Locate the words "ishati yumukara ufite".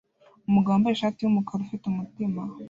0.95-1.83